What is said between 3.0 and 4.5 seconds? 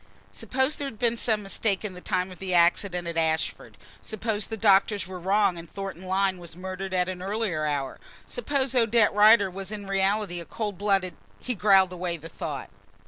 at Ashford? Suppose